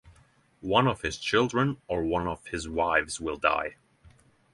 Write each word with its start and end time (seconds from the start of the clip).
One 0.65 0.87
of 0.87 1.01
his 1.01 1.19
children 1.19 1.77
or 1.87 2.03
one 2.03 2.25
of 2.27 2.47
his 2.47 2.67
wives 2.67 3.21
will 3.21 3.37
die. 3.37 3.75